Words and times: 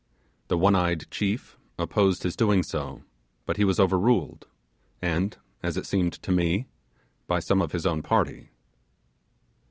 The 0.47 0.57
one 0.57 0.75
eyed 0.75 1.05
chief 1.11 1.59
opposed 1.77 2.23
his 2.23 2.35
doing 2.35 2.63
so, 2.63 3.03
but 3.45 3.57
he 3.57 3.63
was 3.63 3.79
overruled, 3.79 4.47
and, 4.99 5.37
as 5.61 5.77
it 5.77 5.85
seemed 5.85 6.13
to 6.23 6.31
me, 6.31 6.65
by 7.27 7.39
some 7.39 7.61
of 7.61 7.71
his 7.71 7.85
own 7.85 8.01
party. 8.01 8.49